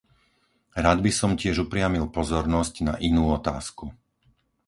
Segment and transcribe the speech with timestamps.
[0.85, 3.85] Rád by som tiež upriamil pozornosť na inú otázku.